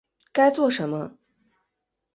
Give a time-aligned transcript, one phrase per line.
[0.33, 1.13] 该做什么